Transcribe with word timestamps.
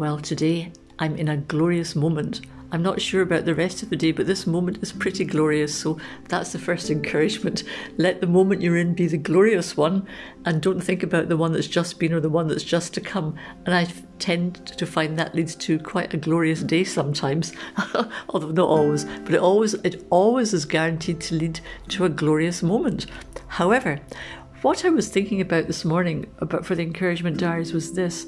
Well, 0.00 0.18
today 0.18 0.72
I'm 0.98 1.14
in 1.16 1.28
a 1.28 1.36
glorious 1.36 1.94
moment. 1.94 2.40
I'm 2.72 2.82
not 2.82 3.02
sure 3.02 3.20
about 3.20 3.44
the 3.44 3.54
rest 3.54 3.82
of 3.82 3.90
the 3.90 3.96
day, 3.96 4.12
but 4.12 4.26
this 4.26 4.46
moment 4.46 4.78
is 4.82 4.92
pretty 4.92 5.26
glorious. 5.26 5.74
So 5.74 5.98
that's 6.26 6.52
the 6.52 6.58
first 6.58 6.88
encouragement. 6.88 7.64
Let 7.98 8.22
the 8.22 8.26
moment 8.26 8.62
you're 8.62 8.78
in 8.78 8.94
be 8.94 9.08
the 9.08 9.18
glorious 9.18 9.76
one 9.76 10.06
and 10.46 10.62
don't 10.62 10.80
think 10.80 11.02
about 11.02 11.28
the 11.28 11.36
one 11.36 11.52
that's 11.52 11.66
just 11.66 11.98
been 11.98 12.14
or 12.14 12.20
the 12.20 12.30
one 12.30 12.48
that's 12.48 12.64
just 12.64 12.94
to 12.94 13.02
come. 13.02 13.36
And 13.66 13.74
I 13.74 13.88
tend 14.18 14.68
to 14.68 14.86
find 14.86 15.18
that 15.18 15.34
leads 15.34 15.54
to 15.56 15.78
quite 15.78 16.14
a 16.14 16.16
glorious 16.16 16.62
day 16.62 16.84
sometimes, 16.84 17.52
although 18.30 18.52
not 18.52 18.70
always, 18.70 19.04
but 19.04 19.34
it 19.34 19.40
always, 19.40 19.74
it 19.74 20.06
always 20.08 20.54
is 20.54 20.64
guaranteed 20.64 21.20
to 21.20 21.34
lead 21.34 21.60
to 21.88 22.06
a 22.06 22.08
glorious 22.08 22.62
moment. 22.62 23.04
However, 23.48 24.00
what 24.62 24.82
I 24.82 24.88
was 24.88 25.10
thinking 25.10 25.42
about 25.42 25.66
this 25.66 25.84
morning 25.84 26.26
about 26.38 26.64
for 26.64 26.74
the 26.74 26.84
encouragement 26.84 27.36
diaries 27.36 27.74
was 27.74 27.92
this 27.92 28.26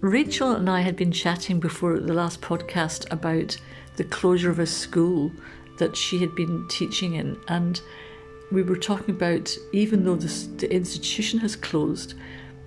Rachel 0.00 0.52
and 0.52 0.70
I 0.70 0.80
had 0.80 0.96
been 0.96 1.12
chatting 1.12 1.60
before 1.60 2.00
the 2.00 2.14
last 2.14 2.40
podcast 2.40 3.10
about 3.12 3.58
the 3.96 4.04
closure 4.04 4.50
of 4.50 4.58
a 4.58 4.64
school 4.64 5.30
that 5.76 5.94
she 5.94 6.18
had 6.18 6.34
been 6.34 6.66
teaching 6.68 7.14
in, 7.14 7.38
and 7.48 7.82
we 8.50 8.62
were 8.62 8.78
talking 8.78 9.14
about 9.14 9.54
even 9.72 10.04
though 10.04 10.16
this, 10.16 10.46
the 10.56 10.72
institution 10.72 11.38
has 11.40 11.54
closed, 11.54 12.14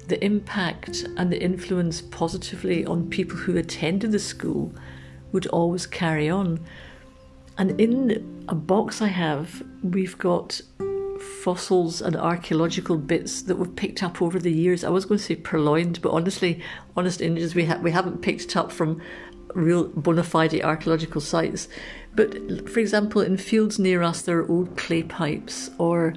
the 0.07 0.23
impact 0.23 1.07
and 1.17 1.31
the 1.31 1.41
influence 1.41 2.01
positively 2.01 2.85
on 2.85 3.09
people 3.09 3.37
who 3.37 3.57
attended 3.57 4.11
the 4.11 4.19
school 4.19 4.71
would 5.31 5.47
always 5.47 5.87
carry 5.87 6.29
on. 6.29 6.59
And 7.57 7.81
in 7.81 8.45
a 8.47 8.53
box 8.53 9.01
I 9.01 9.07
have, 9.07 9.63
we've 9.81 10.19
got 10.19 10.61
fossils 11.43 12.01
and 12.01 12.15
archaeological 12.15 12.95
bits 12.95 13.41
that 13.41 13.57
we've 13.57 13.75
picked 13.75 14.01
up 14.01 14.21
over 14.21 14.39
the 14.39 14.51
years. 14.51 14.85
I 14.85 14.89
was 14.89 15.05
going 15.05 15.17
to 15.17 15.23
say 15.23 15.35
purloined, 15.35 16.01
but 16.01 16.11
honestly, 16.11 16.63
honest 16.95 17.19
Indians, 17.19 17.53
we, 17.53 17.65
ha- 17.65 17.79
we 17.81 17.91
haven't 17.91 18.21
picked 18.21 18.43
it 18.43 18.55
up 18.55 18.71
from 18.71 19.01
real 19.53 19.89
bona 19.89 20.23
fide 20.23 20.59
archaeological 20.61 21.19
sites. 21.19 21.67
But 22.15 22.69
for 22.69 22.79
example, 22.79 23.21
in 23.21 23.35
fields 23.35 23.77
near 23.77 24.01
us, 24.03 24.21
there 24.21 24.39
are 24.39 24.49
old 24.49 24.77
clay 24.77 25.03
pipes 25.03 25.69
or 25.77 26.13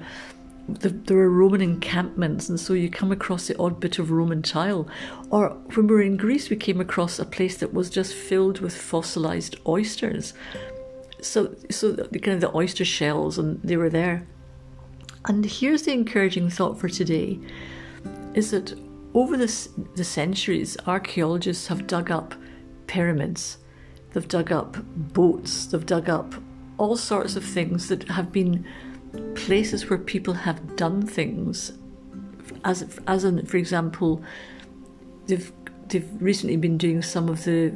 the, 0.69 0.89
there 0.89 1.17
are 1.17 1.29
Roman 1.29 1.61
encampments, 1.61 2.47
and 2.49 2.59
so 2.59 2.73
you 2.73 2.89
come 2.89 3.11
across 3.11 3.47
the 3.47 3.57
odd 3.57 3.79
bit 3.79 3.99
of 3.99 4.11
Roman 4.11 4.41
tile. 4.41 4.87
Or 5.29 5.49
when 5.75 5.87
we 5.87 5.95
were 5.95 6.01
in 6.01 6.17
Greece, 6.17 6.49
we 6.49 6.55
came 6.55 6.79
across 6.79 7.19
a 7.19 7.25
place 7.25 7.57
that 7.57 7.73
was 7.73 7.89
just 7.89 8.13
filled 8.13 8.59
with 8.59 8.75
fossilized 8.75 9.57
oysters. 9.65 10.33
So, 11.21 11.55
so 11.69 11.91
the, 11.91 12.19
kind 12.19 12.35
of 12.35 12.41
the 12.41 12.55
oyster 12.55 12.85
shells, 12.85 13.37
and 13.37 13.61
they 13.61 13.77
were 13.77 13.89
there. 13.89 14.25
And 15.27 15.45
here's 15.45 15.83
the 15.83 15.91
encouraging 15.91 16.49
thought 16.49 16.79
for 16.79 16.87
today 16.87 17.39
is 18.33 18.51
that 18.51 18.73
over 19.13 19.35
the, 19.35 19.69
the 19.95 20.03
centuries, 20.03 20.77
archaeologists 20.85 21.67
have 21.67 21.85
dug 21.87 22.11
up 22.11 22.33
pyramids, 22.87 23.57
they've 24.13 24.27
dug 24.27 24.51
up 24.51 24.77
boats, 25.13 25.65
they've 25.65 25.85
dug 25.85 26.09
up 26.09 26.33
all 26.77 26.95
sorts 26.95 27.35
of 27.35 27.43
things 27.43 27.89
that 27.89 28.03
have 28.03 28.31
been 28.31 28.65
places 29.35 29.89
where 29.89 29.99
people 29.99 30.33
have 30.33 30.75
done 30.75 31.05
things. 31.05 31.73
As, 32.63 32.99
as 33.07 33.23
in, 33.23 33.45
for 33.45 33.57
example, 33.57 34.23
they've, 35.25 35.51
they've 35.89 36.09
recently 36.21 36.57
been 36.57 36.77
doing 36.77 37.01
some 37.01 37.27
of 37.27 37.43
the 37.43 37.75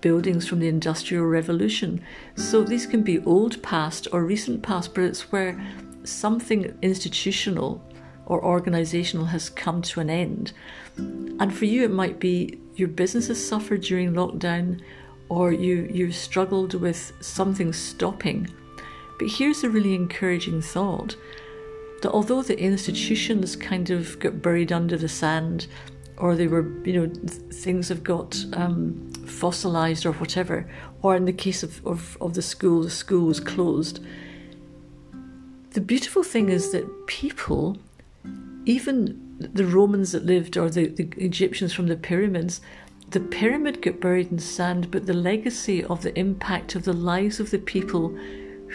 buildings 0.00 0.48
from 0.48 0.58
the 0.58 0.68
Industrial 0.68 1.24
Revolution. 1.24 2.02
So 2.34 2.64
these 2.64 2.86
can 2.86 3.02
be 3.02 3.20
old 3.20 3.62
past 3.62 4.08
or 4.12 4.24
recent 4.24 4.62
past, 4.62 4.94
but 4.94 5.04
it's 5.04 5.30
where 5.30 5.60
something 6.04 6.76
institutional 6.82 7.82
or 8.26 8.44
organizational 8.44 9.26
has 9.26 9.50
come 9.50 9.82
to 9.82 10.00
an 10.00 10.08
end. 10.08 10.52
And 10.96 11.54
for 11.54 11.64
you, 11.64 11.84
it 11.84 11.90
might 11.90 12.20
be 12.20 12.60
your 12.76 12.88
business 12.88 13.28
has 13.28 13.44
suffered 13.44 13.82
during 13.82 14.12
lockdown 14.12 14.80
or 15.28 15.52
you, 15.52 15.88
you've 15.92 16.14
struggled 16.14 16.74
with 16.74 17.12
something 17.20 17.72
stopping. 17.72 18.48
But 19.18 19.28
here's 19.28 19.64
a 19.64 19.70
really 19.70 19.94
encouraging 19.94 20.62
thought 20.62 21.16
that 22.02 22.12
although 22.12 22.42
the 22.42 22.58
institutions 22.58 23.56
kind 23.56 23.90
of 23.90 24.18
got 24.18 24.40
buried 24.40 24.72
under 24.72 24.96
the 24.96 25.08
sand 25.08 25.66
or 26.16 26.36
they 26.36 26.46
were, 26.46 26.70
you 26.84 26.92
know, 26.92 27.12
things 27.52 27.88
have 27.88 28.04
got 28.04 28.42
um, 28.52 29.10
fossilized 29.26 30.06
or 30.06 30.12
whatever, 30.12 30.70
or 31.02 31.16
in 31.16 31.24
the 31.24 31.32
case 31.32 31.62
of, 31.62 31.84
of, 31.86 32.16
of 32.20 32.34
the 32.34 32.42
school, 32.42 32.82
the 32.82 32.90
school 32.90 33.26
was 33.26 33.40
closed 33.40 34.00
the 35.72 35.80
beautiful 35.80 36.22
thing 36.22 36.48
is 36.48 36.72
that 36.72 37.06
people, 37.06 37.78
even 38.64 39.36
the 39.38 39.66
Romans 39.66 40.12
that 40.12 40.26
lived 40.26 40.56
or 40.56 40.68
the, 40.68 40.88
the 40.88 41.08
Egyptians 41.16 41.72
from 41.72 41.86
the 41.86 41.96
pyramids, 41.96 42.60
the 43.10 43.20
pyramid 43.20 43.82
got 43.82 44.00
buried 44.00 44.30
in 44.30 44.38
sand, 44.38 44.90
but 44.90 45.06
the 45.06 45.14
legacy 45.14 45.82
of 45.84 46.02
the 46.02 46.16
impact 46.18 46.74
of 46.74 46.84
the 46.84 46.92
lives 46.92 47.40
of 47.40 47.50
the 47.50 47.58
people 47.58 48.16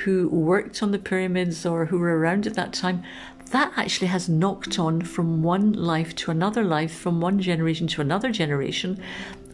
who 0.03 0.28
worked 0.28 0.84
on 0.84 0.91
the 0.91 1.00
pyramids 1.00 1.66
or 1.66 1.85
who 1.85 1.97
were 1.97 2.17
around 2.17 2.45
at 2.45 2.55
that 2.55 2.73
time, 2.73 3.03
that 3.51 3.72
actually 3.78 4.07
has 4.07 4.28
knocked 4.28 4.79
on 4.79 5.01
from 5.01 5.44
one 5.44 5.72
life 5.72 6.16
to 6.16 6.31
another 6.31 6.63
life, 6.63 6.94
from 6.94 7.22
one 7.22 7.39
generation 7.39 7.88
to 7.88 8.01
another 8.01 8.31
generation. 8.31 9.01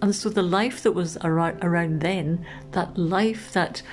And 0.01 0.15
so 0.15 0.29
the 0.29 0.41
life 0.41 0.81
that 0.81 0.93
was 0.93 1.17
around, 1.17 1.63
around 1.63 1.99
then, 1.99 2.43
that 2.71 2.97
life 2.97 3.51
that 3.53 3.83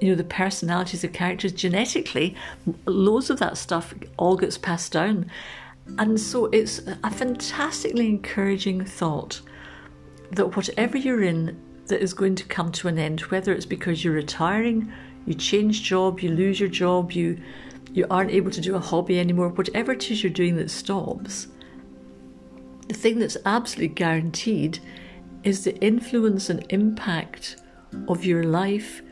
you 0.00 0.08
know 0.08 0.14
the 0.14 0.24
personalities 0.24 1.04
of 1.04 1.12
characters 1.12 1.52
genetically 1.52 2.34
loads 2.86 3.30
of 3.30 3.38
that 3.38 3.56
stuff 3.56 3.94
all 4.16 4.36
gets 4.36 4.58
passed 4.58 4.92
down. 4.92 5.30
And 5.98 6.20
so 6.20 6.46
it's 6.46 6.80
a 7.02 7.10
fantastically 7.10 8.06
encouraging 8.06 8.84
thought 8.84 9.40
that 10.32 10.56
whatever 10.56 10.96
you're 10.96 11.22
in 11.22 11.60
that 11.86 12.00
is 12.00 12.14
going 12.14 12.36
to 12.36 12.44
come 12.44 12.70
to 12.70 12.88
an 12.88 12.98
end 12.98 13.20
whether 13.22 13.52
it's 13.52 13.66
because 13.66 14.04
you're 14.04 14.14
retiring 14.14 14.92
you 15.26 15.34
change 15.34 15.82
job 15.82 16.20
you 16.20 16.30
lose 16.30 16.60
your 16.60 16.68
job 16.68 17.12
you 17.12 17.38
you 17.92 18.06
aren't 18.08 18.30
able 18.30 18.50
to 18.50 18.60
do 18.60 18.76
a 18.76 18.78
hobby 18.78 19.18
anymore 19.18 19.48
whatever 19.48 19.92
it 19.92 20.10
is 20.10 20.22
you're 20.22 20.32
doing 20.32 20.56
that 20.56 20.70
stops 20.70 21.48
the 22.86 22.94
thing 22.94 23.18
that's 23.18 23.36
absolutely 23.44 23.88
guaranteed 23.88 24.78
is 25.42 25.64
the 25.64 25.76
influence 25.78 26.48
and 26.48 26.64
impact 26.70 27.56
of 28.08 28.24
your 28.24 28.44
life 28.44 29.02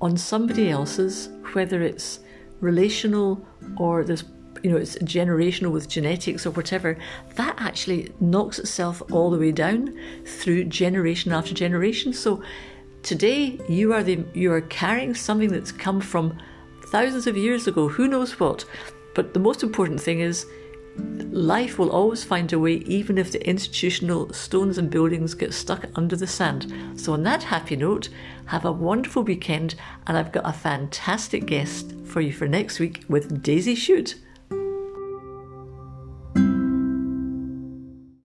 on 0.00 0.16
somebody 0.16 0.70
else's, 0.70 1.28
whether 1.52 1.82
it's 1.82 2.20
relational 2.60 3.44
or 3.78 4.04
this 4.04 4.24
you 4.62 4.70
know 4.70 4.76
it's 4.76 4.96
generational 4.98 5.70
with 5.70 5.88
genetics 5.88 6.44
or 6.44 6.50
whatever 6.50 6.98
that 7.36 7.54
actually 7.58 8.12
knocks 8.18 8.58
itself 8.58 9.00
all 9.12 9.30
the 9.30 9.38
way 9.38 9.52
down 9.52 9.96
through 10.24 10.64
generation 10.64 11.32
after 11.32 11.54
generation. 11.54 12.12
So 12.12 12.42
today 13.02 13.60
you 13.68 13.92
are 13.92 14.02
the 14.02 14.24
you 14.34 14.52
are 14.52 14.62
carrying 14.62 15.14
something 15.14 15.50
that's 15.50 15.72
come 15.72 16.00
from 16.00 16.38
thousands 16.86 17.26
of 17.26 17.36
years 17.36 17.66
ago 17.66 17.88
who 17.88 18.08
knows 18.08 18.40
what. 18.40 18.64
But 19.14 19.34
the 19.34 19.40
most 19.40 19.62
important 19.62 20.00
thing 20.00 20.20
is 20.20 20.46
life 20.98 21.78
will 21.78 21.90
always 21.90 22.24
find 22.24 22.52
a 22.52 22.58
way, 22.58 22.74
even 22.86 23.18
if 23.18 23.32
the 23.32 23.48
institutional 23.48 24.32
stones 24.32 24.78
and 24.78 24.90
buildings 24.90 25.34
get 25.34 25.54
stuck 25.54 25.86
under 25.94 26.16
the 26.16 26.26
sand. 26.26 26.72
So, 26.96 27.12
on 27.12 27.22
that 27.24 27.42
happy 27.44 27.76
note, 27.76 28.08
have 28.46 28.64
a 28.64 28.72
wonderful 28.72 29.22
weekend, 29.22 29.74
and 30.06 30.16
I've 30.16 30.32
got 30.32 30.48
a 30.48 30.52
fantastic 30.52 31.46
guest 31.46 31.94
for 32.04 32.20
you 32.20 32.32
for 32.32 32.48
next 32.48 32.78
week 32.78 33.04
with 33.08 33.42
Daisy 33.42 33.74
Shoot. 33.74 34.16